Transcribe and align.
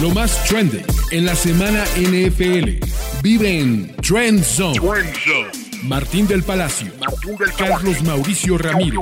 Lo 0.00 0.10
más 0.10 0.44
trending 0.44 0.84
en 1.10 1.26
la 1.26 1.34
semana 1.34 1.84
NFL. 1.96 2.82
Vive 3.22 3.60
en 3.60 3.94
Trend 3.96 4.42
Zone. 4.42 4.80
Martín 5.82 6.26
del 6.26 6.42
Palacio, 6.42 6.90
Carlos 7.58 8.02
Mauricio 8.02 8.56
Ramírez, 8.56 9.00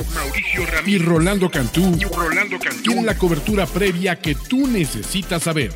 y 0.86 0.98
Rolando 0.98 1.50
Cantú, 1.50 1.96
tienen 2.82 3.06
la 3.06 3.16
cobertura 3.16 3.66
previa 3.66 4.16
que 4.16 4.34
tú 4.34 4.66
necesitas 4.66 5.44
saber. 5.44 5.72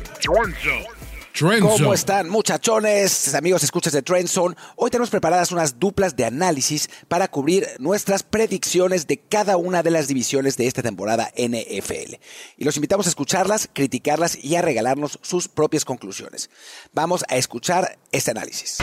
¿Cómo 1.39 1.95
están, 1.95 2.29
muchachones, 2.29 3.33
amigos 3.33 3.63
escuchas 3.63 3.91
de 3.91 4.03
Trendzone? 4.03 4.55
Hoy 4.75 4.91
tenemos 4.91 5.09
preparadas 5.09 5.51
unas 5.51 5.79
duplas 5.79 6.15
de 6.15 6.25
análisis 6.25 6.91
para 7.07 7.27
cubrir 7.27 7.67
nuestras 7.79 8.21
predicciones 8.21 9.07
de 9.07 9.17
cada 9.17 9.57
una 9.57 9.81
de 9.81 9.89
las 9.89 10.07
divisiones 10.07 10.57
de 10.57 10.67
esta 10.67 10.83
temporada 10.83 11.31
NFL. 11.35 12.17
Y 12.57 12.65
los 12.65 12.75
invitamos 12.75 13.07
a 13.07 13.09
escucharlas, 13.09 13.67
criticarlas 13.73 14.37
y 14.43 14.57
a 14.57 14.61
regalarnos 14.61 15.17
sus 15.23 15.47
propias 15.47 15.85
conclusiones. 15.85 16.51
Vamos 16.93 17.25
a 17.27 17.35
escuchar 17.35 17.97
este 18.11 18.29
análisis. 18.29 18.77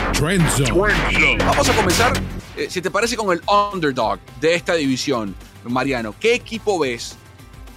Vamos 1.39 1.69
a 1.69 1.77
comenzar, 1.77 2.21
eh, 2.57 2.67
si 2.69 2.83
te 2.83 2.91
parece, 2.91 3.17
con 3.17 3.31
el 3.31 3.43
underdog 3.47 4.19
de 4.41 4.57
esta 4.57 4.75
división, 4.75 5.37
Mariano. 5.63 6.17
¿Qué 6.19 6.35
equipo 6.35 6.81
ves 6.81 7.15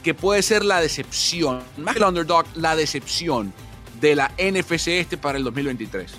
que 0.01 0.15
puede 0.15 0.41
ser 0.41 0.65
la 0.65 0.81
decepción? 0.81 1.61
Más 1.77 1.93
que 1.93 1.99
el 1.99 2.05
underdog, 2.05 2.47
la 2.55 2.75
decepción 2.75 3.53
de 4.03 4.17
la 4.17 4.33
NFC 4.37 4.89
este 4.89 5.17
para 5.17 5.37
el 5.37 5.45
2023? 5.45 6.11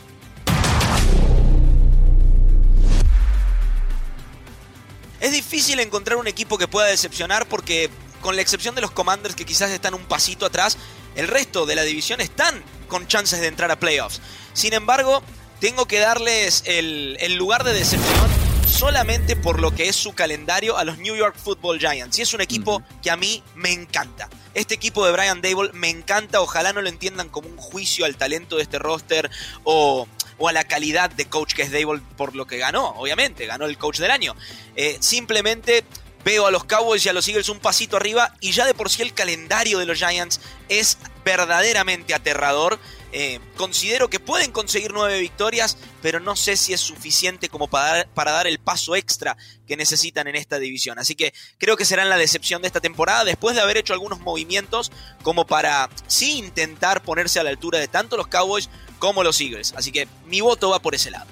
Es 5.21 5.33
difícil 5.33 5.79
encontrar 5.81 6.17
un 6.17 6.27
equipo 6.27 6.57
que 6.57 6.67
pueda 6.67 6.87
decepcionar 6.87 7.47
porque 7.47 7.91
con 8.23 8.37
la 8.37 8.43
excepción 8.43 8.75
de 8.75 8.81
los 8.81 8.91
Commanders 8.91 9.35
que 9.35 9.45
quizás 9.45 9.71
están 9.71 9.93
un 9.93 10.05
pasito 10.07 10.47
atrás, 10.47 10.79
el 11.15 11.29
resto 11.29 11.67
de 11.67 11.77
la 11.77 11.83
división 11.83 12.23
están 12.23 12.63
con 12.89 13.07
chances 13.07 13.41
de 13.41 13.49
entrar 13.49 13.71
a 13.71 13.79
playoffs. 13.79 14.23
Sin 14.55 14.73
embargo, 14.73 15.23
tengo 15.61 15.85
que 15.87 15.99
darles 15.99 16.63
el, 16.67 17.19
el 17.21 17.35
lugar 17.35 17.65
de 17.65 17.75
decepción 17.75 18.31
solamente 18.67 19.37
por 19.37 19.61
lo 19.61 19.75
que 19.75 19.89
es 19.91 19.97
su 19.97 20.15
calendario 20.15 20.79
a 20.79 20.85
los 20.85 20.97
New 20.99 21.17
York 21.17 21.37
Football 21.37 21.79
Giants. 21.79 22.19
Y 22.19 22.23
es 22.23 22.33
un 22.33 22.41
equipo 22.41 22.83
que 23.03 23.11
a 23.11 23.17
mí 23.17 23.43
me 23.55 23.73
encanta. 23.73 24.31
Este 24.55 24.75
equipo 24.75 25.05
de 25.05 25.13
Brian 25.13 25.43
Dable 25.43 25.71
me 25.73 25.91
encanta. 25.91 26.41
Ojalá 26.41 26.73
no 26.73 26.81
lo 26.81 26.89
entiendan 26.89 27.29
como 27.29 27.49
un 27.49 27.57
juicio 27.57 28.05
al 28.05 28.17
talento 28.17 28.57
de 28.57 28.63
este 28.63 28.79
roster 28.79 29.31
o, 29.65 30.07
a 30.47 30.53
la 30.53 30.65
calidad 30.65 31.11
de 31.11 31.27
coach 31.27 31.55
que 31.55 31.63
es 31.63 31.73
Dable 31.73 32.01
por 32.17 32.35
lo 32.37 32.47
que 32.47 32.59
ganó. 32.59 32.91
Obviamente, 32.97 33.47
ganó 33.47 33.67
el 33.67 33.79
coach 33.79 33.99
del 33.99 34.11
año. 34.11 34.35
Eh, 34.77 34.97
simplemente 35.01 35.85
veo 36.25 36.47
a 36.47 36.51
los 36.51 36.65
Cowboys 36.65 37.05
y 37.05 37.09
a 37.09 37.13
los 37.13 37.29
Eagles 37.29 37.49
un 37.49 37.59
pasito 37.59 37.97
arriba 37.97 38.35
y 38.41 38.53
ya 38.53 38.65
de 38.65 38.75
por 38.75 38.89
sí 38.89 39.03
el 39.03 39.13
calendario 39.13 39.79
de 39.79 39.87
los 39.87 39.99
Giants 39.99 40.41
es 40.69 40.99
verdaderamente 41.25 42.15
aterrador. 42.15 42.79
Eh, 43.13 43.39
considero 43.57 44.11
que 44.11 44.19
pueden 44.19 44.51
conseguir 44.51 44.93
nueve 44.93 45.21
victorias, 45.21 45.79
pero 46.03 46.19
no 46.19 46.35
sé 46.35 46.57
si 46.57 46.73
es 46.73 46.81
suficiente 46.81 47.49
como 47.49 47.69
para 47.69 47.87
dar, 47.87 48.09
para 48.09 48.33
dar 48.33 48.47
el 48.47 48.59
paso 48.59 48.97
extra 48.97 49.37
que 49.67 49.77
necesitan 49.77 50.27
en 50.27 50.37
esta 50.37 50.59
división. 50.59 50.99
Así 50.99 51.15
que 51.15 51.33
creo 51.59 51.77
que 51.77 51.85
serán 51.85 52.09
la 52.09 52.17
decepción 52.17 52.63
de 52.63 52.69
esta 52.69 52.81
temporada, 52.81 53.25
después 53.25 53.55
de 53.55 53.63
haber 53.63 53.77
hecho 53.77 53.93
algunos 53.93 54.21
movimientos 54.21 54.91
como 55.23 55.47
para 55.47 55.89
sí 56.09 56.39
intentar 56.39 57.03
ponerse 57.03 57.39
a 57.39 57.45
la 57.45 57.51
altura 57.51 57.79
de 57.79 57.89
tanto 57.89 58.17
los 58.17 58.27
Cowboys 58.27 58.69
como 58.99 59.23
los 59.23 59.41
Eagles. 59.41 59.75
Así 59.77 59.93
que 59.93 60.09
mi 60.27 60.41
voto 60.41 60.71
va 60.71 60.81
por 60.81 60.95
ese 60.95 61.11
lado. 61.11 61.27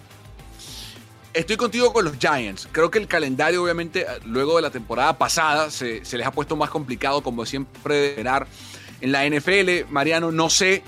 Estoy 1.34 1.56
contigo 1.56 1.94
con 1.94 2.04
los 2.04 2.18
Giants. 2.18 2.68
Creo 2.70 2.90
que 2.90 2.98
el 2.98 3.08
calendario, 3.08 3.62
obviamente, 3.62 4.06
luego 4.26 4.56
de 4.56 4.62
la 4.62 4.70
temporada 4.70 5.16
pasada, 5.16 5.70
se, 5.70 6.02
les 6.02 6.26
ha 6.26 6.30
puesto 6.30 6.56
más 6.56 6.68
complicado, 6.68 7.22
como 7.22 7.46
siempre, 7.46 7.94
de 7.94 8.14
ganar 8.16 8.46
en 9.03 9.12
la 9.12 9.28
NFL. 9.28 9.91
Mariano, 9.91 10.33
no 10.33 10.48
sé 10.48 10.83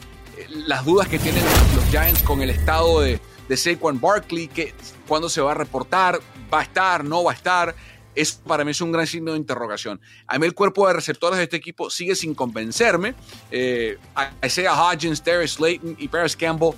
las 0.48 0.84
dudas 0.84 1.09
que 1.09 1.19
tienen 1.19 1.43
los 1.75 1.84
Giants 1.91 2.23
con 2.23 2.43
el 2.43 2.51
estado 2.51 3.01
de, 3.01 3.21
de 3.48 3.56
Saquon 3.56 4.01
Barkley, 4.01 4.48
que 4.48 4.75
cuándo 5.06 5.29
se 5.29 5.41
va 5.41 5.53
a 5.53 5.55
reportar, 5.55 6.21
va 6.53 6.61
a 6.61 6.62
estar, 6.62 7.05
no 7.05 7.25
va 7.25 7.33
a 7.33 7.34
estar. 7.34 7.75
Es, 8.15 8.33
para 8.33 8.65
mí 8.65 8.71
es 8.71 8.81
un 8.81 8.93
gran 8.93 9.06
signo 9.06 9.33
de 9.33 9.38
interrogación. 9.38 10.00
A 10.27 10.38
mí 10.38 10.47
el 10.47 10.55
cuerpo 10.55 10.87
de 10.87 10.94
receptores 10.94 11.37
de 11.37 11.44
este 11.44 11.56
equipo 11.56 11.91
sigue 11.91 12.15
sin 12.15 12.34
convencerme. 12.34 13.15
Eh, 13.50 13.99
Isaiah 14.44 14.75
Hodgins, 14.75 15.21
Terry 15.21 15.49
Slayton 15.49 15.97
y 15.99 16.06
Paris 16.06 16.37
Campbell, 16.37 16.75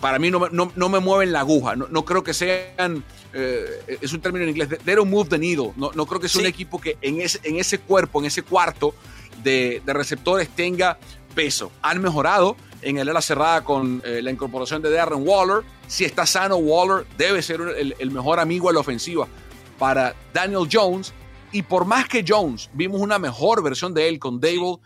para 0.00 0.18
mí 0.18 0.30
no, 0.30 0.48
no, 0.50 0.88
me 0.88 0.98
mueven 0.98 1.32
la 1.32 1.40
aguja. 1.40 1.76
No, 1.76 2.04
creo 2.06 2.24
que 2.24 2.32
sean, 2.32 3.04
eh, 3.34 3.98
es 4.00 4.12
un 4.14 4.20
término 4.20 4.44
en 4.44 4.50
inglés, 4.50 4.68
they 4.84 4.94
don't 4.94 5.10
move 5.10 5.28
the 5.28 5.38
needle. 5.38 5.72
No, 5.76 5.90
no 5.94 6.06
creo 6.06 6.20
que 6.20 6.28
sea 6.28 6.40
un 6.40 6.46
equipo 6.46 6.80
que 6.80 6.96
en 7.02 7.20
ese, 7.20 7.38
en 7.42 7.56
ese 7.56 7.78
cuerpo, 7.78 8.20
en 8.20 8.26
ese 8.26 8.42
cuarto 8.42 8.94
de, 9.42 9.82
de 9.84 9.92
receptores 9.92 10.48
tenga 10.48 10.98
peso. 11.34 11.70
Han 11.82 12.00
mejorado, 12.00 12.56
en 12.82 12.98
el 12.98 13.08
ala 13.08 13.20
cerrada 13.20 13.64
con 13.64 14.02
eh, 14.04 14.20
la 14.22 14.30
incorporación 14.30 14.80
de 14.82 14.90
Darren 14.90 15.26
Waller. 15.26 15.64
Si 15.88 16.04
está 16.04 16.24
sano, 16.24 16.56
Waller 16.56 17.06
debe 17.18 17.42
ser 17.42 17.60
el, 17.60 18.10
mejor 18.10 18.38
amigo 18.38 18.68
a 18.70 18.72
la 18.72 18.80
ofensiva 18.80 19.26
para 19.78 20.14
Daniel 20.32 20.68
Jones. 20.70 21.12
Y 21.52 21.62
por 21.62 21.84
más 21.84 22.08
que 22.08 22.24
Jones 22.26 22.70
vimos 22.74 23.00
una 23.00 23.18
mejor 23.18 23.62
versión 23.62 23.92
de 23.94 24.08
él 24.08 24.18
con 24.18 24.40
Dable, 24.40 24.78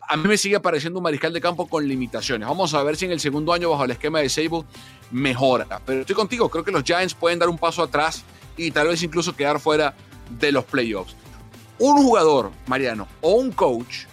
a 0.00 0.16
mí 0.16 0.26
me 0.26 0.36
sigue 0.36 0.58
pareciendo 0.58 0.98
un 0.98 1.04
mariscal 1.04 1.32
de 1.32 1.40
campo 1.40 1.68
con 1.68 1.86
limitaciones. 1.86 2.48
Vamos 2.48 2.74
a 2.74 2.82
ver 2.82 2.96
si 2.96 3.04
en 3.04 3.12
el 3.12 3.20
segundo 3.20 3.52
año 3.52 3.70
bajo 3.70 3.84
el 3.84 3.92
esquema 3.92 4.20
de 4.20 4.28
Sable 4.28 4.64
mejora. 5.12 5.80
Pero 5.86 6.00
estoy 6.00 6.16
contigo, 6.16 6.48
creo 6.48 6.64
que 6.64 6.72
los 6.72 6.82
Giants 6.82 7.14
pueden 7.14 7.38
dar 7.38 7.48
un 7.48 7.58
paso 7.58 7.82
atrás 7.82 8.24
y 8.56 8.72
tal 8.72 8.88
vez 8.88 9.02
incluso 9.02 9.36
quedar 9.36 9.60
fuera 9.60 9.94
de 10.38 10.50
los 10.50 10.64
playoffs. 10.64 11.14
Un 11.80 12.02
jugador, 12.02 12.52
Mariano, 12.66 13.08
o 13.22 13.32
un 13.32 13.52
coach 13.52 14.04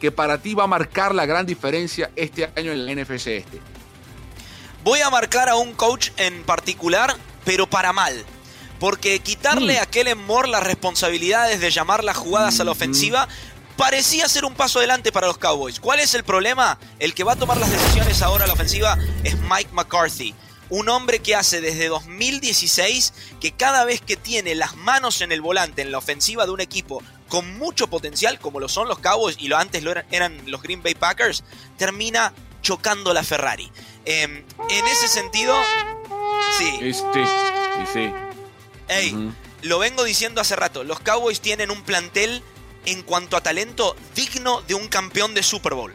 que 0.00 0.10
para 0.10 0.38
ti 0.38 0.54
va 0.54 0.64
a 0.64 0.66
marcar 0.66 1.14
la 1.14 1.24
gran 1.24 1.46
diferencia 1.46 2.10
este 2.16 2.50
año 2.56 2.72
en 2.72 2.84
la 2.84 2.92
NFC 2.92 3.28
este? 3.28 3.60
Voy 4.82 5.00
a 5.00 5.10
marcar 5.10 5.48
a 5.48 5.54
un 5.54 5.72
coach 5.74 6.10
en 6.16 6.42
particular, 6.42 7.16
pero 7.44 7.70
para 7.70 7.92
mal. 7.92 8.24
Porque 8.80 9.20
quitarle 9.20 9.78
mm. 9.78 9.82
a 9.82 9.86
Kellen 9.86 10.26
Moore 10.26 10.48
las 10.48 10.64
responsabilidades 10.64 11.60
de 11.60 11.70
llamar 11.70 12.02
las 12.02 12.16
jugadas 12.16 12.58
a 12.58 12.64
la 12.64 12.72
mm. 12.72 12.76
ofensiva 12.76 13.28
parecía 13.76 14.28
ser 14.28 14.44
un 14.44 14.54
paso 14.54 14.80
adelante 14.80 15.12
para 15.12 15.28
los 15.28 15.38
Cowboys. 15.38 15.78
¿Cuál 15.78 16.00
es 16.00 16.14
el 16.14 16.24
problema? 16.24 16.80
El 16.98 17.14
que 17.14 17.22
va 17.22 17.34
a 17.34 17.36
tomar 17.36 17.58
las 17.58 17.70
decisiones 17.70 18.20
ahora 18.22 18.46
a 18.46 18.48
la 18.48 18.54
ofensiva 18.54 18.98
es 19.22 19.38
Mike 19.38 19.70
McCarthy. 19.72 20.34
Un 20.72 20.88
hombre 20.88 21.18
que 21.18 21.36
hace 21.36 21.60
desde 21.60 21.88
2016 21.88 23.12
que 23.42 23.52
cada 23.52 23.84
vez 23.84 24.00
que 24.00 24.16
tiene 24.16 24.54
las 24.54 24.74
manos 24.74 25.20
en 25.20 25.30
el 25.30 25.42
volante 25.42 25.82
en 25.82 25.92
la 25.92 25.98
ofensiva 25.98 26.46
de 26.46 26.52
un 26.52 26.62
equipo 26.62 27.02
con 27.28 27.58
mucho 27.58 27.88
potencial, 27.88 28.38
como 28.38 28.58
lo 28.58 28.70
son 28.70 28.88
los 28.88 28.98
Cowboys 28.98 29.36
y 29.38 29.48
lo 29.48 29.58
antes 29.58 29.82
lo 29.82 29.92
eran, 30.10 30.40
los 30.46 30.62
Green 30.62 30.82
Bay 30.82 30.94
Packers, 30.94 31.44
termina 31.76 32.32
chocando 32.62 33.12
la 33.12 33.22
Ferrari. 33.22 33.70
Em, 34.06 34.44
en 34.70 34.86
ese 34.86 35.08
sentido, 35.08 35.54
sí. 36.56 36.94
Sí, 36.94 36.94
sí. 37.92 38.10
Ey, 38.88 39.30
lo 39.60 39.78
vengo 39.78 40.04
diciendo 40.04 40.40
hace 40.40 40.56
rato, 40.56 40.84
los 40.84 41.00
Cowboys 41.00 41.42
tienen 41.42 41.70
un 41.70 41.82
plantel 41.82 42.42
en 42.86 43.02
cuanto 43.02 43.36
a 43.36 43.42
talento 43.42 43.94
digno 44.14 44.62
de 44.62 44.74
un 44.74 44.88
campeón 44.88 45.34
de 45.34 45.42
Super 45.42 45.74
Bowl. 45.74 45.94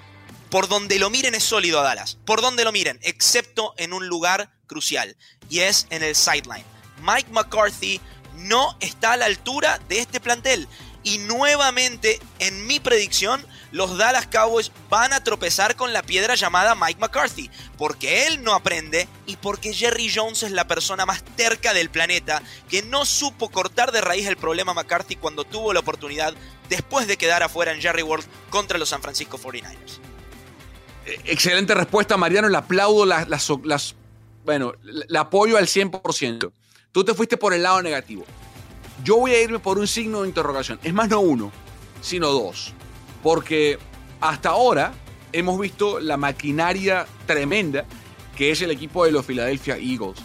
Por 0.50 0.68
donde 0.70 0.98
lo 0.98 1.10
miren 1.10 1.36
es 1.36 1.44
sólido 1.44 1.80
a 1.80 1.84
Dallas. 1.84 2.18
Por 2.26 2.42
donde 2.42 2.64
lo 2.64 2.72
miren, 2.72 3.00
excepto 3.02 3.74
en 3.78 3.94
un 3.94 4.08
lugar 4.08 4.50
crucial. 4.66 5.18
Y 5.50 5.60
es 5.60 5.88
en 5.90 6.04
el 6.04 6.16
sideline. 6.16 6.66
Mike 7.02 7.30
McCarthy 7.32 8.00
no 8.36 8.78
está 8.80 9.14
a 9.14 9.18
la 9.18 9.26
altura 9.26 9.80
de 9.90 10.00
este 10.00 10.20
plantel. 10.20 10.68
Y 11.04 11.20
nuevamente, 11.20 12.20
en 12.40 12.66
mi 12.66 12.80
predicción, 12.80 13.46
los 13.72 13.98
Dallas 13.98 14.28
Cowboys 14.28 14.72
van 14.90 15.14
a 15.14 15.24
tropezar 15.24 15.76
con 15.76 15.94
la 15.94 16.02
piedra 16.02 16.36
llamada 16.36 16.76
Mike 16.76 17.00
McCarthy, 17.00 17.50
porque 17.78 18.28
él 18.28 18.44
no 18.44 18.54
aprende 18.54 19.08
y 19.26 19.38
porque 19.38 19.74
Jerry 19.74 20.12
Jones 20.14 20.44
es 20.44 20.52
la 20.52 20.68
persona 20.68 21.06
más 21.06 21.24
terca 21.36 21.74
del 21.74 21.90
planeta 21.90 22.42
que 22.70 22.82
no 22.82 23.06
supo 23.06 23.50
cortar 23.50 23.92
de 23.92 24.02
raíz 24.02 24.28
el 24.28 24.38
problema 24.38 24.74
McCarthy 24.74 25.16
cuando 25.16 25.46
tuvo 25.46 25.72
la 25.72 25.80
oportunidad 25.80 26.34
después 26.68 27.08
de 27.08 27.18
quedar 27.18 27.44
afuera 27.44 27.72
en 27.72 27.82
Jerry 27.82 28.04
World 28.04 28.28
contra 28.50 28.78
los 28.78 28.90
San 28.90 29.02
Francisco 29.02 29.38
49ers. 29.38 30.00
Excelente 31.26 31.74
respuesta, 31.74 32.18
Mariano. 32.18 32.50
Le 32.50 32.58
aplaudo 32.58 33.06
las, 33.06 33.96
bueno, 34.46 34.74
le 34.84 35.18
apoyo 35.18 35.58
al 35.58 35.68
100%. 35.68 36.52
Tú 36.92 37.04
te 37.04 37.14
fuiste 37.14 37.38
por 37.38 37.54
el 37.54 37.64
lado 37.64 37.82
negativo. 37.82 38.26
Yo 39.04 39.18
voy 39.18 39.32
a 39.32 39.42
irme 39.42 39.60
por 39.60 39.78
un 39.78 39.88
signo 39.88 40.24
de 40.24 40.28
interrogación. 40.28 40.80
Es 40.84 40.94
más, 40.94 41.10
no 41.10 41.20
uno, 41.20 41.52
sino 42.02 42.30
dos. 42.30 42.74
Porque 43.24 43.78
hasta 44.20 44.50
ahora 44.50 44.94
hemos 45.32 45.60
visto 45.60 46.00
la 46.00 46.18
maquinaria 46.18 47.06
tremenda 47.26 47.86
que 48.38 48.52
es 48.52 48.62
el 48.62 48.72
equipo 48.72 49.04
de 49.04 49.12
los 49.12 49.26
Philadelphia 49.26 49.78
Eagles, 49.78 50.20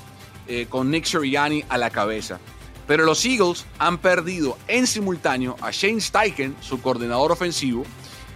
eh, 0.46 0.67
con 0.69 0.90
Nick 0.90 1.06
Sirianni 1.06 1.64
a 1.70 1.78
la 1.78 1.88
cabeza. 1.90 2.38
Pero 2.87 3.05
los 3.05 3.25
Eagles 3.25 3.64
han 3.78 3.99
perdido 3.99 4.58
en 4.69 4.87
simultáneo 4.87 5.56
a 5.62 5.70
Shane 5.70 6.00
Steichen, 6.00 6.55
su 6.61 6.82
coordinador 6.82 7.32
ofensivo, 7.32 7.85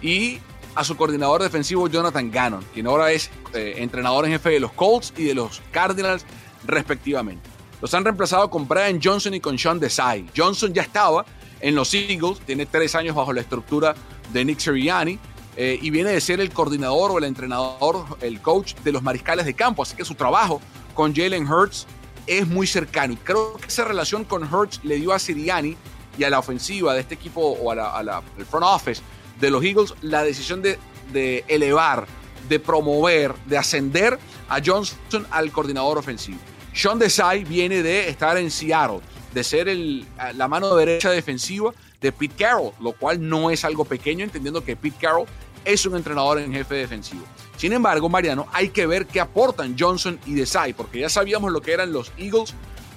y 0.01 0.39
a 0.77 0.83
su 0.83 0.95
coordinador 0.95 1.41
defensivo 1.41 1.87
Jonathan 1.87 2.29
Gannon, 2.29 2.63
quien 2.71 2.85
ahora 2.85 3.11
es 3.11 3.31
eh, 3.55 3.73
entrenador 3.77 4.25
en 4.25 4.31
jefe 4.31 4.51
de 4.51 4.59
los 4.59 4.71
Colts 4.73 5.11
y 5.17 5.23
de 5.23 5.33
los 5.33 5.59
Cardinals 5.71 6.23
respectivamente. 6.65 7.49
Los 7.81 7.95
han 7.95 8.03
reemplazado 8.05 8.47
con 8.51 8.67
Brian 8.67 8.99
Johnson 9.03 9.33
y 9.33 9.39
con 9.39 9.57
Sean 9.57 9.79
Desai. 9.79 10.27
Johnson 10.37 10.73
ya 10.73 10.83
estaba 10.83 11.25
en 11.61 11.73
los 11.73 11.91
Eagles, 11.95 12.39
tiene 12.45 12.67
tres 12.67 12.93
años 12.93 13.15
bajo 13.15 13.33
la 13.33 13.41
estructura 13.41 13.95
de 14.31 14.45
Nick 14.45 14.59
Sirianni 14.59 15.17
eh, 15.55 15.79
y 15.81 15.89
viene 15.89 16.11
de 16.11 16.21
ser 16.21 16.39
el 16.39 16.51
coordinador 16.51 17.09
o 17.09 17.17
el 17.17 17.23
entrenador, 17.23 18.05
el 18.21 18.39
coach 18.39 18.75
de 18.75 18.91
los 18.91 19.01
mariscales 19.01 19.47
de 19.47 19.55
campo, 19.55 19.81
así 19.81 19.95
que 19.95 20.05
su 20.05 20.13
trabajo 20.13 20.61
con 20.93 21.15
Jalen 21.15 21.51
Hurts 21.51 21.87
es 22.27 22.47
muy 22.47 22.67
cercano. 22.67 23.13
Y 23.13 23.17
creo 23.17 23.55
que 23.57 23.65
esa 23.65 23.83
relación 23.83 24.25
con 24.25 24.43
Hurts 24.53 24.81
le 24.83 24.97
dio 24.97 25.11
a 25.11 25.17
Siriani 25.17 25.75
y 26.19 26.23
a 26.23 26.29
la 26.29 26.37
ofensiva 26.37 26.93
de 26.93 26.99
este 26.99 27.15
equipo 27.15 27.41
o 27.41 27.71
al 27.71 28.21
front 28.47 28.65
office 28.65 29.01
de 29.39 29.51
los 29.51 29.63
Eagles 29.63 29.93
la 30.01 30.23
decisión 30.23 30.61
de, 30.61 30.79
de 31.11 31.43
elevar, 31.47 32.07
de 32.49 32.59
promover, 32.59 33.33
de 33.45 33.57
ascender 33.57 34.17
a 34.49 34.61
Johnson 34.63 35.27
al 35.29 35.51
coordinador 35.51 35.97
ofensivo. 35.97 36.39
Sean 36.73 36.99
Desai 36.99 37.43
viene 37.43 37.81
de 37.81 38.07
estar 38.07 38.37
en 38.37 38.51
Seattle, 38.51 38.99
de 39.33 39.43
ser 39.43 39.67
el, 39.67 40.05
la 40.35 40.47
mano 40.47 40.75
derecha 40.75 41.09
defensiva 41.09 41.73
de 41.99 42.11
Pete 42.11 42.35
Carroll, 42.37 42.71
lo 42.79 42.93
cual 42.93 43.27
no 43.27 43.49
es 43.49 43.65
algo 43.65 43.83
pequeño, 43.83 44.23
entendiendo 44.23 44.63
que 44.63 44.75
Pete 44.75 44.97
Carroll 45.01 45.27
es 45.65 45.85
un 45.85 45.95
entrenador 45.95 46.39
en 46.39 46.53
jefe 46.53 46.75
defensivo. 46.75 47.23
Sin 47.57 47.73
embargo, 47.73 48.07
Mariano, 48.07 48.47
hay 48.53 48.69
que 48.69 48.85
ver 48.85 49.07
qué 49.07 49.19
aportan 49.19 49.75
Johnson 49.77 50.19
y 50.25 50.35
Desai, 50.35 50.73
porque 50.73 50.99
ya 50.99 51.09
sabíamos 51.09 51.51
lo 51.51 51.61
que 51.61 51.73
eran 51.73 51.91
los 51.91 52.11
Eagles 52.17 52.53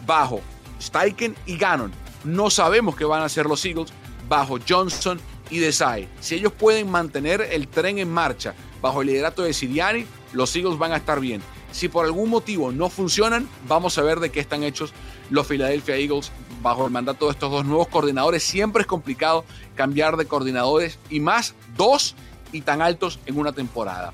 bajo 0.07 0.41
Steichen 0.81 1.35
y 1.47 1.57
Gannon. 1.57 1.93
No 2.25 2.51
sabemos 2.51 2.95
qué 2.97 3.05
van 3.05 3.23
a 3.23 3.25
hacer 3.25 3.47
los 3.47 3.65
Eagles 3.65 3.93
bajo 4.29 4.59
Johnson 4.69 5.19
y 5.51 5.59
Desai. 5.59 6.09
Si 6.21 6.37
ellos 6.37 6.53
pueden 6.53 6.91
mantener 6.91 7.41
el 7.41 7.69
tren 7.69 7.99
en 7.99 8.11
marcha 8.11 8.55
bajo 8.81 9.03
el 9.03 9.09
liderato 9.09 9.43
de 9.43 9.53
Siriani, 9.53 10.07
los 10.33 10.55
Eagles 10.55 10.79
van 10.79 10.93
a 10.93 10.97
estar 10.97 11.21
bien. 11.21 11.43
Si 11.73 11.89
por 11.89 12.05
algún 12.05 12.31
motivo 12.31 12.73
no 12.73 12.89
funcionan, 12.89 13.49
vamos 13.69 13.99
a 13.99 14.03
ver 14.03 14.21
de 14.21 14.31
qué 14.31 14.41
están 14.41 14.63
hechos 14.63 14.93
los 15.29 15.47
Philadelphia 15.47 15.97
Eagles 15.97 16.33
bajo 16.63 16.85
el 16.85 16.91
mandato 16.91 17.27
de 17.27 17.33
estos 17.33 17.51
dos 17.51 17.65
nuevos 17.65 17.89
coordinadores. 17.89 18.43
Siempre 18.43 18.83
es 18.83 18.87
complicado 18.87 19.45
cambiar 19.75 20.17
de 20.17 20.27
coordinadores 20.27 20.99
y 21.09 21.21
más 21.21 21.55
dos 21.77 22.15
y 22.53 22.63
tan 22.63 22.83
altos 22.83 23.19
en 23.27 23.39
una 23.39 23.53
temporada. 23.53 24.13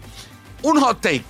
Un 0.62 0.80
hot 0.80 1.00
take, 1.00 1.24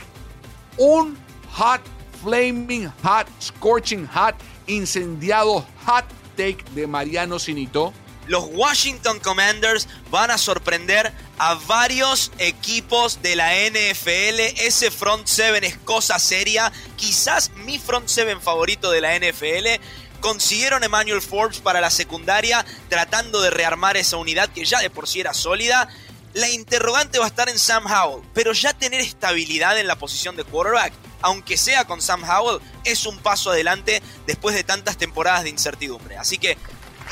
un 0.76 1.16
hot, 1.52 1.80
flaming 2.22 2.90
hot, 3.02 3.26
scorching 3.40 4.06
hot, 4.06 4.34
incendiado 4.66 5.64
hot 5.84 6.04
take 6.36 6.58
de 6.74 6.86
Mariano 6.86 7.38
Sinito 7.38 7.92
los 8.26 8.44
Washington 8.52 9.20
Commanders 9.20 9.88
van 10.10 10.30
a 10.30 10.38
sorprender 10.38 11.12
a 11.38 11.54
varios 11.54 12.32
equipos 12.38 13.22
de 13.22 13.36
la 13.36 13.52
NFL. 13.54 14.40
Ese 14.58 14.90
front 14.90 15.26
seven 15.26 15.64
es 15.64 15.76
cosa 15.78 16.18
seria. 16.18 16.72
Quizás 16.96 17.50
mi 17.64 17.78
front 17.78 18.08
seven 18.08 18.40
favorito 18.40 18.90
de 18.90 19.00
la 19.00 19.18
NFL. 19.18 19.82
Consiguieron 20.20 20.82
Emmanuel 20.82 21.22
Forbes 21.22 21.60
para 21.60 21.80
la 21.80 21.90
secundaria, 21.90 22.64
tratando 22.88 23.40
de 23.42 23.50
rearmar 23.50 23.96
esa 23.96 24.16
unidad 24.16 24.48
que 24.48 24.64
ya 24.64 24.80
de 24.80 24.90
por 24.90 25.06
sí 25.06 25.20
era 25.20 25.34
sólida. 25.34 25.88
La 26.32 26.48
interrogante 26.50 27.18
va 27.18 27.26
a 27.26 27.28
estar 27.28 27.48
en 27.48 27.58
Sam 27.58 27.86
Howell, 27.86 28.22
pero 28.34 28.52
ya 28.52 28.72
tener 28.74 29.00
estabilidad 29.00 29.78
en 29.78 29.86
la 29.86 29.96
posición 29.96 30.36
de 30.36 30.44
quarterback, 30.44 30.92
aunque 31.22 31.56
sea 31.56 31.86
con 31.86 32.02
Sam 32.02 32.24
Howell, 32.24 32.60
es 32.84 33.06
un 33.06 33.18
paso 33.18 33.50
adelante 33.50 34.02
después 34.26 34.54
de 34.54 34.64
tantas 34.64 34.98
temporadas 34.98 35.44
de 35.44 35.50
incertidumbre. 35.50 36.16
Así 36.18 36.38
que 36.38 36.58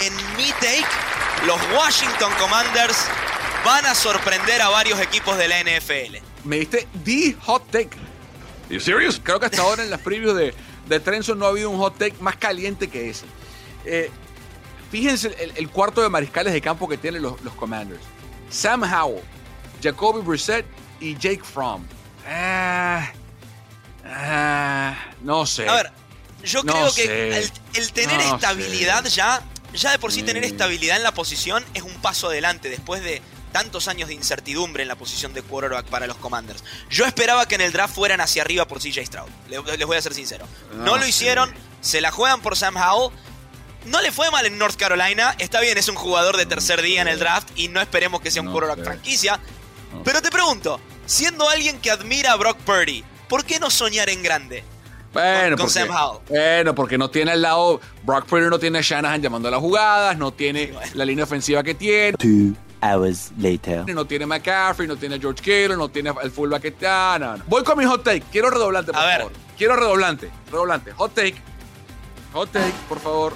en 0.01 0.17
mi 0.37 0.51
take, 0.61 0.87
los 1.47 1.59
Washington 1.75 2.33
Commanders 2.39 2.97
van 3.65 3.87
a 3.87 3.95
sorprender 3.95 4.61
a 4.61 4.69
varios 4.69 5.01
equipos 5.01 5.37
de 5.39 5.49
la 5.49 5.61
NFL. 5.63 6.17
Me 6.45 6.59
diste 6.59 6.87
the 7.05 7.35
hot 7.41 7.63
take. 7.71 7.91
¿You 8.69 8.81
serious? 8.81 9.21
Creo 9.23 9.41
que 9.41 9.47
hasta 9.47 9.63
ahora 9.63 9.83
en 9.83 9.91
las 9.91 10.01
previews 10.01 10.37
de, 10.37 10.55
de 10.87 11.01
Trenson 11.01 11.39
no 11.39 11.47
ha 11.47 11.49
habido 11.49 11.71
un 11.71 11.79
hot 11.79 11.97
take 11.99 12.17
más 12.21 12.37
caliente 12.37 12.89
que 12.89 13.11
ese. 13.11 13.27
Eh, 13.85 14.11
fíjense 14.91 15.35
el, 15.57 15.69
cuarto 15.71 16.03
de 16.03 16.09
mariscales 16.09 16.53
de 16.53 16.61
campo 16.61 16.89
que 16.89 16.97
tienen 16.97 17.23
los, 17.23 17.41
los 17.43 17.55
Commanders. 17.55 18.03
Sam 18.51 18.83
Howell, 18.83 19.23
Jacoby 19.83 20.21
Brissett 20.23 20.67
y 21.01 21.17
Jake 21.17 21.43
Fromm. 21.43 21.85
Ah, 22.27 23.11
ah, 24.07 24.95
no 25.23 25.45
sé. 25.47 25.69
A 25.69 25.75
ver, 25.75 25.93
yo 26.45 26.63
creo 26.63 26.93
que 26.95 27.39
el, 27.75 27.93
tener 27.93 28.21
estabilidad 28.21 29.05
ya 29.07 29.43
ya 29.75 29.91
de 29.91 29.99
por 29.99 30.13
sí 30.13 30.23
tener 30.23 30.45
estabilidad 30.45 30.97
en 30.97 31.03
la 31.03 31.13
posición 31.13 31.65
es 31.75 31.83
un 31.83 31.95
paso 32.01 32.29
adelante 32.29 32.69
después 32.69 33.03
de 33.03 33.23
tantos 33.53 33.87
años 33.87 34.09
de 34.09 34.15
incertidumbre 34.15 34.83
en 34.83 34.89
la 34.89 34.97
posición 34.97 35.33
de 35.33 35.43
quarterback 35.43 35.87
para 35.87 36.07
los 36.07 36.17
Commanders. 36.17 36.65
Yo 36.91 37.05
esperaba 37.05 37.47
que 37.47 37.55
en 37.55 37.61
el 37.61 37.73
draft 37.73 37.95
fueran 37.95 38.21
hacia 38.21 38.43
arriba 38.43 38.67
por 38.67 38.81
CJ 38.81 39.07
Stroud. 39.07 39.31
Les 39.49 39.87
voy 39.87 39.97
a 39.97 40.03
ser 40.03 40.13
sincero. 40.13 40.47
No, 40.79 40.97
lo 40.97 41.07
hicieron, 41.07 41.55
se 41.81 42.01
la 42.01 42.11
juegan 42.11 42.43
por 42.43 42.57
Sam 42.57 42.77
Howell. 42.77 43.15
No 43.85 44.01
le 44.01 44.11
fue 44.11 44.31
mal 44.31 44.45
en 44.47 44.59
North 44.59 44.77
Carolina. 44.77 45.37
Está 45.39 45.61
bien, 45.61 45.79
es 45.79 45.89
un 45.89 45.95
jugador 45.95 46.37
de 46.37 46.47
tercer 46.47 46.83
día 46.83 47.03
en 47.03 47.07
el 47.07 47.21
draft 47.21 47.49
y 47.55 47.69
no 47.69 47.81
esperemos 47.81 48.21
que 48.21 48.33
sea 48.33 48.43
un 48.43 48.51
quarterback 48.51 48.83
franquicia. 48.83 49.39
Pero 50.03 50.21
te 50.21 50.33
pregunto, 50.33 50.81
siendo 51.07 51.49
alguien 51.49 51.81
que 51.81 51.93
admira 51.93 52.33
a 52.33 52.37
Brock 52.37 52.59
Purdy, 52.59 53.05
¿por 53.29 53.45
qué 53.45 53.61
no 53.61 53.71
soñar 53.71 54.09
en 54.09 54.23
grande? 54.25 54.65
Bueno, 55.15 55.57
porque, 55.57 55.87
Bueno, 56.29 56.75
porque 56.75 56.99
no 56.99 57.09
tiene 57.09 57.31
al 57.31 57.43
lado. 57.43 57.81
Brock 58.03 58.27
Purdy 58.27 58.51
no 58.51 58.59
tiene 58.59 58.79
a 58.81 58.83
Shanahan 58.83 59.23
llamando 59.23 59.49
a 59.49 59.53
las 59.53 59.61
jugadas, 59.61 60.19
no 60.19 60.33
tiene 60.33 60.73
la 60.95 61.05
línea 61.05 61.25
ofensiva 61.25 61.63
que 61.63 61.75
tiene. 61.75 62.17
Two 62.19 62.55
hours 62.83 63.31
later. 63.39 63.85
No 63.95 64.05
tiene 64.05 64.27
McCaffrey, 64.27 64.89
no 64.89 64.97
tiene 64.97 65.19
George 65.19 65.41
Kittle, 65.41 65.77
no 65.77 65.89
tiene 65.89 66.13
el 66.23 66.31
fullback 66.31 66.63
que 66.63 66.69
está. 66.69 67.17
No, 67.19 67.37
no. 67.37 67.45
Voy 67.47 67.63
con 67.63 67.79
mi 67.79 67.85
hot 67.85 68.03
take. 68.03 68.23
Quiero 68.31 68.51
redoblante, 68.51 68.93
por 68.93 69.01
favor. 69.01 69.33
Quiero 69.57 69.77
redoblante. 69.77 70.31
Redoblante. 70.51 70.93
Hot 70.93 71.15
take. 71.15 71.37
Hot 72.33 72.51
take, 72.51 72.75
por 72.89 72.99
favor. 72.99 73.33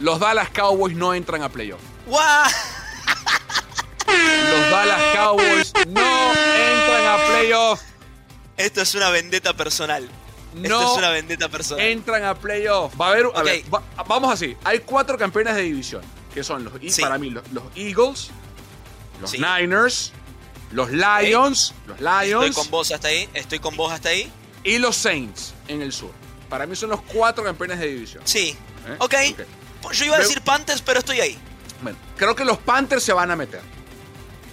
Los 0.00 0.20
Dallas 0.20 0.50
Cowboys 0.50 0.96
no 0.96 1.12
entran 1.14 1.42
a 1.42 1.48
playoff. 1.48 1.80
¡Wow! 2.06 2.18
Los 4.08 4.70
Dallas 4.70 5.14
Cowboys 5.14 5.72
no 5.88 6.32
entran 6.32 7.06
a 7.06 7.26
playoff. 7.28 7.80
Esto 8.56 8.82
es 8.82 8.94
una 8.94 9.10
vendetta 9.10 9.54
personal. 9.54 10.08
No 10.54 10.62
Esto 10.62 10.92
es 10.92 10.98
una 10.98 11.10
vendetta 11.10 11.48
personal. 11.48 11.84
Entran 11.86 12.24
a 12.24 12.34
playoff. 12.34 12.98
Va 13.00 13.08
a 13.08 13.10
haber. 13.10 13.26
vamos 14.06 14.32
así. 14.32 14.56
Hay 14.64 14.80
cuatro 14.80 15.16
campeones 15.16 15.54
de 15.54 15.62
división. 15.62 16.02
Que 16.34 16.42
son 16.42 16.64
los. 16.64 16.72
Para 17.00 17.18
mí, 17.18 17.30
los, 17.30 17.44
Eagles, 17.74 18.30
los 19.20 19.32
Niners, 19.32 20.12
los 20.72 20.90
Lions. 20.90 21.74
Los 21.86 22.00
Lions. 22.00 22.46
Estoy 22.46 22.52
con 22.52 22.70
vos 22.70 22.90
hasta 22.90 23.08
ahí. 23.08 23.28
Estoy 23.34 23.58
con 23.58 23.76
vos 23.76 23.92
hasta 23.92 24.10
ahí. 24.10 24.30
Y 24.64 24.78
los 24.78 24.96
Saints 24.96 25.54
en 25.68 25.82
el 25.82 25.92
sur. 25.92 26.10
Para 26.48 26.66
mí 26.66 26.74
son 26.74 26.90
los 26.90 27.02
cuatro 27.02 27.44
campeones 27.44 27.78
de 27.78 27.86
división. 27.86 28.22
Sí. 28.26 28.56
¿Eh? 28.86 28.96
Ok. 28.98 29.14
Yo 29.92 30.04
iba 30.04 30.16
a 30.16 30.18
decir 30.18 30.40
Panthers, 30.42 30.82
pero 30.82 30.98
estoy 30.98 31.20
ahí. 31.20 31.38
Bueno, 31.82 31.98
creo 32.16 32.34
que 32.34 32.44
los 32.44 32.58
Panthers 32.58 33.04
se 33.04 33.12
van 33.12 33.30
a 33.30 33.36
meter 33.36 33.60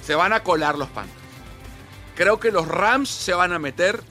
se 0.06 0.16
van 0.16 0.34
a 0.34 0.44
colar 0.44 0.78
los 0.78 0.90
Panthers. 0.90 1.20
Creo 2.16 2.40
que 2.40 2.52
los 2.52 2.68
Rams 2.68 3.10
se 3.10 3.34
van 3.34 3.54
a 3.54 3.60
meter. 3.60 4.02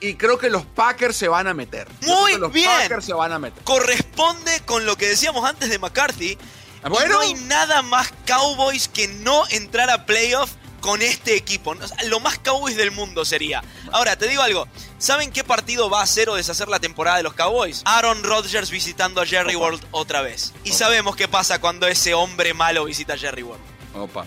Y 0.00 0.14
creo 0.14 0.38
que 0.38 0.50
los 0.50 0.64
Packers 0.64 1.16
se 1.16 1.28
van 1.28 1.46
a 1.46 1.54
meter. 1.54 1.86
Muy 2.02 2.36
los 2.36 2.52
bien. 2.52 2.68
Packers 2.68 3.04
se 3.04 3.12
van 3.12 3.32
a 3.32 3.38
meter. 3.38 3.62
Corresponde 3.62 4.60
con 4.64 4.84
lo 4.84 4.96
que 4.96 5.08
decíamos 5.08 5.48
antes 5.48 5.70
de 5.70 5.78
McCarthy. 5.78 6.38
Ah, 6.82 6.88
bueno. 6.88 7.14
No 7.14 7.20
hay 7.20 7.34
nada 7.34 7.82
más 7.82 8.12
Cowboys 8.26 8.88
que 8.88 9.06
no 9.06 9.44
entrar 9.50 9.90
a 9.90 10.06
playoff 10.06 10.52
con 10.80 11.02
este 11.02 11.36
equipo. 11.36 11.74
Lo 12.06 12.18
más 12.18 12.38
Cowboys 12.40 12.76
del 12.76 12.90
mundo 12.90 13.24
sería. 13.24 13.62
Ahora, 13.92 14.16
te 14.16 14.26
digo 14.26 14.42
algo. 14.42 14.66
¿Saben 14.98 15.30
qué 15.30 15.44
partido 15.44 15.88
va 15.88 16.00
a 16.00 16.04
hacer 16.04 16.28
o 16.28 16.34
deshacer 16.34 16.68
la 16.68 16.80
temporada 16.80 17.18
de 17.18 17.22
los 17.22 17.34
Cowboys? 17.34 17.82
Aaron 17.84 18.24
Rodgers 18.24 18.70
visitando 18.70 19.20
a 19.20 19.26
Jerry 19.26 19.54
World 19.54 19.84
otra 19.92 20.22
vez. 20.22 20.52
Y 20.64 20.72
sabemos 20.72 21.14
qué 21.14 21.28
pasa 21.28 21.60
cuando 21.60 21.86
ese 21.86 22.14
hombre 22.14 22.54
malo 22.54 22.84
visita 22.84 23.14
a 23.14 23.18
Jerry 23.18 23.42
World. 23.44 23.71
Opa. 23.94 24.26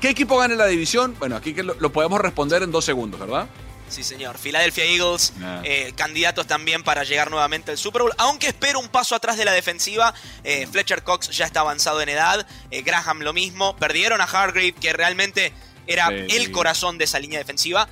¿Qué 0.00 0.10
equipo 0.10 0.36
gana 0.36 0.54
la 0.54 0.66
división? 0.66 1.16
Bueno, 1.18 1.36
aquí 1.36 1.54
lo, 1.54 1.92
podemos 1.92 2.20
responder 2.20 2.62
en 2.62 2.70
dos 2.70 2.84
segundos, 2.84 3.20
¿verdad? 3.20 3.48
Sí, 3.88 4.02
señor. 4.02 4.38
Philadelphia 4.38 4.84
Eagles, 4.84 5.32
ah. 5.42 5.62
eh, 5.64 5.92
candidatos 5.94 6.46
también 6.46 6.82
para 6.82 7.04
llegar 7.04 7.30
nuevamente 7.30 7.70
al 7.70 7.78
Super 7.78 8.02
Bowl. 8.02 8.12
Aunque 8.18 8.48
espero 8.48 8.80
un 8.80 8.88
paso 8.88 9.14
atrás 9.14 9.36
de 9.36 9.44
la 9.44 9.52
defensiva. 9.52 10.12
Eh, 10.42 10.66
Fletcher 10.70 11.02
Cox 11.02 11.30
ya 11.30 11.44
está 11.44 11.60
avanzado 11.60 12.00
en 12.00 12.08
edad. 12.08 12.46
Eh, 12.70 12.82
Graham 12.82 13.20
lo 13.20 13.32
mismo. 13.32 13.76
Perdieron 13.76 14.20
a 14.20 14.24
Hargrave, 14.24 14.72
que 14.72 14.92
realmente 14.92 15.52
era 15.86 16.08
el 16.08 16.50
corazón 16.50 16.98
de 16.98 17.04
esa 17.04 17.18
línea 17.18 17.38
defensiva. 17.38 17.88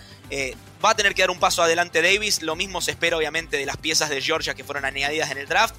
va 0.85 0.91
a 0.91 0.97
tener 0.97 1.15
que 1.15 1.23
dar 1.23 1.31
un 1.31 1.39
paso 1.39 1.63
adelante 1.63 2.03
Davis. 2.03 2.43
Lo 2.43 2.57
mismo 2.57 2.81
se 2.81 2.91
espera, 2.91 3.17
obviamente, 3.17 3.59
de 3.59 3.67
las 3.67 3.77
piezas 3.77 4.11
de 4.11 4.21
Georgia 4.21 4.55
que 4.55 4.65
fueron 4.65 4.85
añadidas 4.85 5.31
en 5.31 5.39
el 5.39 5.47
draft. 5.47 5.77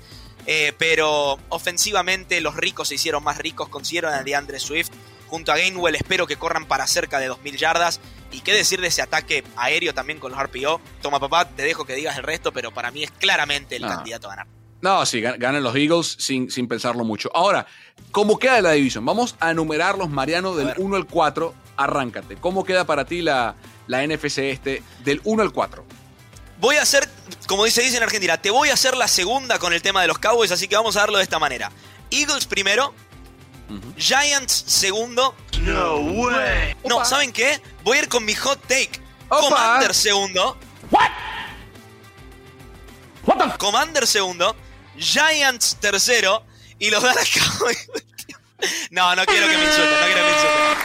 pero 0.77 1.39
ofensivamente, 1.49 2.39
los 2.39 2.55
ricos 2.55 2.87
se 2.87 2.95
hicieron 2.95 3.23
más 3.23 3.37
ricos. 3.39 3.67
Consiguieron 3.69 4.13
a 4.13 4.23
DeAndre 4.23 4.59
Swift 4.59 4.91
junto 5.33 5.51
a 5.51 5.57
Gainwell 5.57 5.95
espero 5.95 6.27
que 6.27 6.35
corran 6.35 6.67
para 6.67 6.85
cerca 6.85 7.17
de 7.17 7.27
2.000 7.27 7.57
yardas. 7.57 7.99
Y 8.31 8.41
qué 8.41 8.53
decir 8.53 8.79
de 8.79 8.89
ese 8.89 9.01
ataque 9.01 9.43
aéreo 9.55 9.91
también 9.91 10.19
con 10.19 10.31
los 10.31 10.39
RPO. 10.39 10.79
Toma 11.01 11.19
papá, 11.19 11.49
te 11.49 11.63
dejo 11.63 11.85
que 11.85 11.95
digas 11.95 12.15
el 12.19 12.23
resto, 12.23 12.51
pero 12.51 12.71
para 12.71 12.91
mí 12.91 13.03
es 13.03 13.09
claramente 13.09 13.75
el 13.75 13.81
candidato 13.81 14.27
a 14.27 14.29
ganar. 14.29 14.47
No, 14.81 15.03
sí, 15.07 15.21
ganan 15.21 15.63
los 15.63 15.75
Eagles 15.75 16.17
sin, 16.19 16.51
sin 16.51 16.67
pensarlo 16.67 17.03
mucho. 17.03 17.31
Ahora, 17.33 17.65
¿cómo 18.11 18.37
queda 18.37 18.61
la 18.61 18.73
división? 18.73 19.07
Vamos 19.07 19.35
a 19.39 19.49
enumerarlos, 19.49 20.07
Mariano, 20.11 20.53
del 20.53 20.71
1 20.77 20.95
al 20.97 21.07
4. 21.07 21.51
Arráncate. 21.77 22.35
¿Cómo 22.35 22.63
queda 22.63 22.85
para 22.85 23.05
ti 23.05 23.23
la, 23.23 23.55
la 23.87 24.05
NFC 24.05 24.37
este 24.37 24.83
del 25.03 25.19
1 25.23 25.41
al 25.41 25.51
4? 25.51 25.83
voy 26.59 26.77
a 26.77 26.83
hacer, 26.83 27.09
como 27.47 27.65
dice 27.65 27.81
dice 27.81 27.97
en 27.97 28.03
Argentina, 28.03 28.37
te 28.37 28.49
voy 28.49 28.69
a 28.69 28.73
hacer 28.73 28.95
la 28.95 29.09
segunda 29.09 29.59
con 29.59 29.73
el 29.73 29.81
tema 29.81 30.01
de 30.01 30.07
los 30.07 30.17
Cowboys, 30.17 30.49
así 30.49 30.69
que 30.69 30.77
vamos 30.77 30.95
a 30.95 31.01
darlo 31.01 31.17
de 31.17 31.23
esta 31.23 31.37
manera. 31.37 31.71
Eagles 32.09 32.45
primero, 32.45 32.93
Giants 33.97 34.63
segundo. 34.67 35.35
No 35.61 35.97
way. 35.97 36.75
No, 36.85 37.05
¿saben 37.05 37.31
qué? 37.31 37.61
Voy 37.83 37.97
a 37.97 38.01
ir 38.01 38.09
con 38.09 38.25
mi 38.25 38.33
hot 38.35 38.59
take. 38.67 39.01
Commander 39.29 39.93
segundo. 39.93 40.57
What? 40.91 41.09
Commander 43.57 44.05
segundo, 44.05 44.55
Giants 44.97 45.77
tercero 45.79 46.43
y 46.79 46.89
los 46.89 47.01
Dallas 47.01 47.29
Cowboys. 47.29 47.89
no, 48.91 49.15
no 49.15 49.25
quiero 49.25 49.47
que 49.47 49.57
me 49.57 49.63
insulten, 49.63 49.99
no 49.99 50.05
quiero 50.05 50.19
que 50.19 50.23
me 50.23 50.31
insulten. 50.31 50.83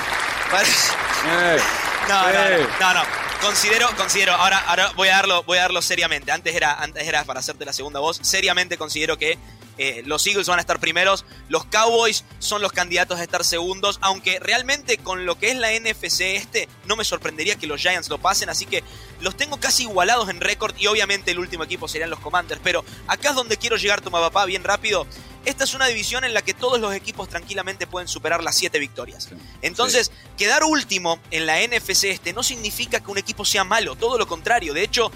no, 2.09 2.33
no, 2.33 2.68
no, 2.80 2.95
no, 2.95 3.28
Considero, 3.40 3.88
considero, 3.97 4.33
ahora, 4.33 4.59
ahora 4.66 4.92
voy 4.97 5.09
a 5.09 5.16
darlo, 5.16 5.45
voy 5.45 5.59
a 5.59 5.62
darlo 5.62 5.80
seriamente. 5.80 6.33
Antes 6.33 6.54
era, 6.57 6.75
antes 6.75 7.07
era 7.07 7.25
para 7.25 7.38
hacerte 7.40 7.64
la 7.64 7.73
segunda 7.73 8.00
voz. 8.00 8.18
Seriamente 8.23 8.76
considero 8.76 9.16
que 9.16 9.38
eh, 9.78 10.02
los 10.04 10.26
Eagles 10.26 10.49
van 10.49 10.58
a 10.58 10.61
estar 10.61 10.80
primeros, 10.80 11.25
los 11.49 11.64
Cowboys 11.64 12.25
son 12.40 12.61
los 12.62 12.73
candidatos 12.73 13.18
a 13.18 13.23
estar 13.23 13.44
segundos, 13.44 13.99
aunque 14.02 14.38
realmente 14.40 14.99
con 14.99 15.25
lo 15.25 15.38
que 15.38 15.50
es 15.50 15.56
la 15.56 15.70
NFC 15.73 16.20
este, 16.20 16.68
no 16.87 16.97
me 16.97 17.04
sorprendería 17.04 17.56
que 17.56 17.66
los 17.66 17.80
Giants 17.80 18.08
lo 18.08 18.18
pasen, 18.18 18.50
así 18.50 18.66
que 18.66 18.82
los 19.20 19.37
tengo 19.37 19.58
casi 19.58 19.85
igualados 19.85 20.28
en 20.28 20.40
récord 20.40 20.75
y 20.76 20.87
obviamente 20.88 21.30
el 21.30 21.38
último 21.38 21.64
equipo 21.64 21.88
serían 21.88 22.11
los 22.11 22.20
Commanders, 22.20 22.61
pero 22.62 22.85
acá 23.06 23.30
es 23.30 23.35
donde 23.35 23.56
quiero 23.56 23.76
llegar, 23.76 24.00
toma 24.00 24.20
papá, 24.20 24.44
bien 24.44 24.64
rápido. 24.64 25.06
Esta 25.44 25.64
es 25.64 25.73
una 25.73 25.87
división 25.87 26.25
en 26.25 26.35
la 26.35 26.42
que 26.42 26.52
todos 26.52 26.78
los 26.78 26.94
equipos 26.94 27.28
tranquilamente 27.28 27.87
pueden 27.87 28.08
superar 28.08 28.42
las 28.42 28.56
siete 28.56 28.78
victorias. 28.78 29.30
Entonces, 29.62 30.11
quedar 30.37 30.64
último 30.64 31.20
en 31.30 31.47
la 31.47 31.58
NFC 31.66 32.04
este 32.04 32.32
no 32.32 32.42
significa 32.42 33.00
que 33.00 33.11
un 33.11 33.18
equipo 33.18 33.44
sea 33.44 33.64
malo, 33.64 33.97
todo 33.97 34.18
lo 34.18 34.26
contrario. 34.26 34.75
De 34.75 34.82
hecho, 34.82 35.11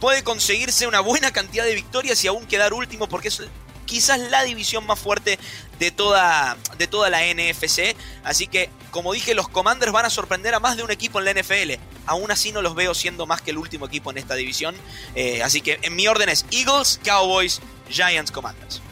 puede 0.00 0.24
conseguirse 0.24 0.86
una 0.86 1.00
buena 1.00 1.30
cantidad 1.30 1.64
de 1.64 1.74
victorias 1.74 2.24
y 2.24 2.28
aún 2.28 2.46
quedar 2.46 2.72
último 2.72 3.08
porque 3.08 3.28
es 3.28 3.42
quizás 3.86 4.20
la 4.30 4.42
división 4.42 4.86
más 4.86 4.98
fuerte 4.98 5.38
de 5.78 5.90
toda, 5.90 6.56
de 6.76 6.86
toda 6.86 7.08
la 7.08 7.20
NFC. 7.22 7.96
Así 8.24 8.46
que, 8.46 8.68
como 8.90 9.12
dije, 9.12 9.34
los 9.34 9.48
Commanders 9.48 9.92
van 9.92 10.04
a 10.04 10.10
sorprender 10.10 10.54
a 10.54 10.60
más 10.60 10.76
de 10.76 10.82
un 10.82 10.90
equipo 10.90 11.18
en 11.20 11.24
la 11.24 11.32
NFL. 11.32 11.72
Aún 12.06 12.30
así 12.30 12.52
no 12.52 12.62
los 12.62 12.74
veo 12.74 12.94
siendo 12.94 13.26
más 13.26 13.40
que 13.40 13.52
el 13.52 13.58
último 13.58 13.86
equipo 13.86 14.10
en 14.10 14.18
esta 14.18 14.34
división. 14.34 14.74
Eh, 15.14 15.42
así 15.42 15.60
que 15.60 15.78
en 15.82 15.96
mi 15.96 16.06
orden 16.06 16.28
es 16.28 16.44
Eagles, 16.50 17.00
Cowboys, 17.04 17.60
Giants, 17.88 18.30
Commanders. 18.30 18.82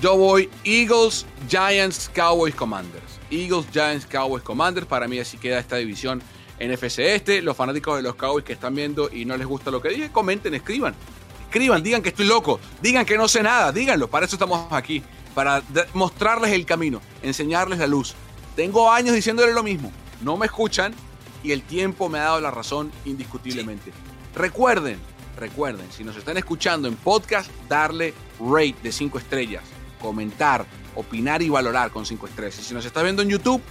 Yo 0.00 0.16
voy 0.16 0.50
Eagles, 0.64 1.24
Giants, 1.48 2.10
Cowboys, 2.14 2.54
Commanders. 2.54 3.04
Eagles, 3.30 3.66
Giants, 3.72 4.06
Cowboys, 4.06 4.42
Commanders. 4.42 4.86
Para 4.86 5.08
mí 5.08 5.18
así 5.18 5.38
queda 5.38 5.58
esta 5.58 5.76
división 5.76 6.22
NFC 6.60 6.98
este. 7.00 7.42
Los 7.42 7.56
fanáticos 7.56 7.96
de 7.96 8.02
los 8.02 8.14
Cowboys 8.16 8.44
que 8.44 8.52
están 8.52 8.74
viendo 8.74 9.10
y 9.10 9.24
no 9.24 9.36
les 9.36 9.46
gusta 9.46 9.70
lo 9.70 9.80
que 9.80 9.88
dije, 9.90 10.10
comenten, 10.12 10.54
escriban 10.54 10.94
escriban, 11.56 11.82
digan 11.82 12.02
que 12.02 12.10
estoy 12.10 12.26
loco, 12.26 12.60
digan 12.82 13.06
que 13.06 13.16
no 13.16 13.28
sé 13.28 13.42
nada, 13.42 13.72
díganlo, 13.72 14.08
para 14.08 14.26
eso 14.26 14.36
estamos 14.36 14.70
aquí, 14.72 15.02
para 15.34 15.62
mostrarles 15.94 16.52
el 16.52 16.66
camino, 16.66 17.00
enseñarles 17.22 17.78
la 17.78 17.86
luz. 17.86 18.14
Tengo 18.54 18.90
años 18.90 19.14
diciéndole 19.14 19.52
lo 19.52 19.62
mismo, 19.62 19.90
no 20.22 20.36
me 20.36 20.46
escuchan 20.46 20.94
y 21.42 21.52
el 21.52 21.62
tiempo 21.62 22.08
me 22.08 22.18
ha 22.18 22.24
dado 22.24 22.40
la 22.40 22.50
razón 22.50 22.92
indiscutiblemente. 23.04 23.92
Recuerden, 24.34 24.98
recuerden, 25.38 25.86
si 25.90 26.04
nos 26.04 26.16
están 26.16 26.36
escuchando 26.36 26.88
en 26.88 26.96
podcast, 26.96 27.50
darle 27.68 28.12
rate 28.38 28.76
de 28.82 28.92
5 28.92 29.18
estrellas, 29.18 29.62
comentar, 30.00 30.66
opinar 30.94 31.40
y 31.40 31.48
valorar 31.48 31.90
con 31.90 32.04
5 32.04 32.26
estrellas. 32.26 32.58
Y 32.58 32.64
si 32.64 32.74
nos 32.74 32.84
estás 32.84 33.02
viendo 33.02 33.22
en 33.22 33.30
YouTube, 33.30 33.62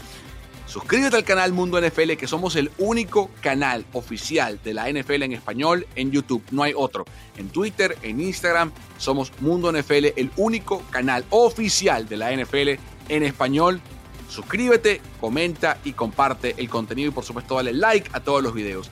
Suscríbete 0.65 1.15
al 1.15 1.23
canal 1.23 1.53
Mundo 1.53 1.79
NFL, 1.79 2.13
que 2.13 2.27
somos 2.27 2.55
el 2.55 2.71
único 2.79 3.29
canal 3.41 3.85
oficial 3.93 4.59
de 4.63 4.73
la 4.73 4.89
NFL 4.89 5.23
en 5.23 5.33
español 5.33 5.87
en 5.95 6.11
YouTube. 6.11 6.43
No 6.51 6.63
hay 6.63 6.73
otro. 6.75 7.05
En 7.37 7.49
Twitter, 7.49 7.97
en 8.01 8.19
Instagram, 8.19 8.71
somos 8.97 9.31
Mundo 9.41 9.71
NFL, 9.71 10.07
el 10.15 10.31
único 10.37 10.81
canal 10.89 11.23
oficial 11.29 12.07
de 12.09 12.17
la 12.17 12.35
NFL 12.35 12.79
en 13.09 13.23
español. 13.23 13.79
Suscríbete, 14.27 15.01
comenta 15.21 15.77
y 15.83 15.93
comparte 15.93 16.55
el 16.57 16.67
contenido 16.67 17.09
y 17.09 17.13
por 17.13 17.23
supuesto 17.23 17.55
dale 17.55 17.71
like 17.71 18.09
a 18.13 18.19
todos 18.19 18.41
los 18.41 18.53
videos. 18.53 18.89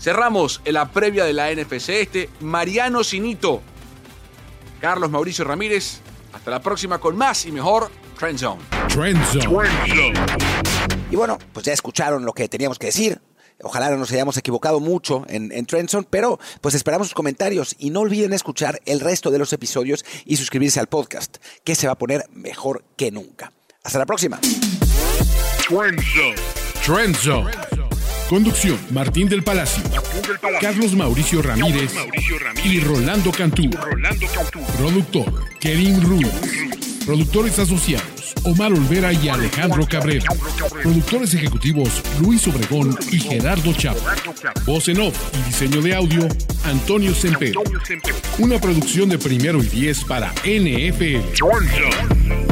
Cerramos 0.00 0.60
en 0.64 0.74
la 0.74 0.90
previa 0.90 1.24
de 1.24 1.32
la 1.32 1.54
NFC 1.54 1.90
este. 1.90 2.28
Mariano 2.40 3.04
Sinito, 3.04 3.62
Carlos 4.80 5.10
Mauricio 5.10 5.44
Ramírez. 5.44 6.00
Hasta 6.32 6.50
la 6.50 6.60
próxima 6.60 6.98
con 6.98 7.16
más 7.16 7.46
y 7.46 7.52
mejor 7.52 7.90
Trend 8.18 8.38
Zone. 8.38 8.60
Trend 8.88 9.24
Zone. 9.26 10.61
Y 11.12 11.16
bueno, 11.16 11.38
pues 11.52 11.66
ya 11.66 11.74
escucharon 11.74 12.24
lo 12.24 12.32
que 12.32 12.48
teníamos 12.48 12.78
que 12.78 12.86
decir. 12.86 13.20
Ojalá 13.62 13.90
no 13.90 13.98
nos 13.98 14.10
hayamos 14.10 14.38
equivocado 14.38 14.80
mucho 14.80 15.26
en, 15.28 15.52
en 15.52 15.66
Trendson, 15.66 16.06
pero 16.08 16.40
pues 16.62 16.74
esperamos 16.74 17.08
sus 17.08 17.14
comentarios 17.14 17.76
y 17.78 17.90
no 17.90 18.00
olviden 18.00 18.32
escuchar 18.32 18.80
el 18.86 18.98
resto 18.98 19.30
de 19.30 19.38
los 19.38 19.52
episodios 19.52 20.06
y 20.24 20.38
suscribirse 20.38 20.80
al 20.80 20.86
podcast, 20.86 21.36
que 21.64 21.74
se 21.74 21.86
va 21.86 21.92
a 21.92 21.98
poner 21.98 22.24
mejor 22.32 22.82
que 22.96 23.10
nunca. 23.10 23.52
Hasta 23.84 23.98
la 23.98 24.06
próxima. 24.06 24.40
Trend 26.82 27.16
Conducción, 28.30 28.78
Martín 28.88 29.28
del 29.28 29.44
Palacio, 29.44 29.84
Carlos 30.62 30.94
Mauricio 30.94 31.42
Ramírez, 31.42 31.92
y 32.64 32.80
Rolando 32.80 33.30
Cantú. 33.32 33.68
Productor, 34.78 35.58
Kerim 35.60 36.00
Ruiz. 36.00 36.91
Productores 37.06 37.58
asociados, 37.58 38.34
Omar 38.44 38.72
Olvera 38.72 39.12
y 39.12 39.28
Alejandro 39.28 39.86
Cabrera. 39.88 40.24
Productores 40.82 41.34
ejecutivos, 41.34 42.02
Luis 42.20 42.46
Obregón 42.46 42.96
y 43.10 43.18
Gerardo 43.18 43.72
Chapa. 43.72 44.14
Voz 44.64 44.88
en 44.88 45.00
off 45.00 45.16
y 45.38 45.42
diseño 45.46 45.82
de 45.82 45.94
audio, 45.94 46.28
Antonio 46.64 47.14
Semper. 47.14 47.54
Una 48.38 48.60
producción 48.60 49.08
de 49.08 49.18
primero 49.18 49.62
y 49.62 49.66
diez 49.66 50.04
para 50.04 50.32
NFL. 50.44 52.51